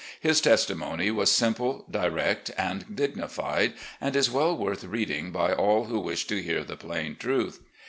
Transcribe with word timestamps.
His 0.19 0.41
testimony 0.41 1.11
was 1.11 1.31
simple, 1.31 1.85
direct, 1.87 2.49
and 2.57 2.95
dignified, 2.95 3.73
and 4.01 4.15
is 4.15 4.31
well 4.31 4.57
worth 4.57 4.83
reading 4.83 5.29
by 5.31 5.53
all 5.53 5.83
who 5.85 5.99
wish 5.99 6.25
to 6.25 6.41
hear 6.41 6.63
the 6.63 6.75
plain 6.75 7.15
truth. 7.15 7.59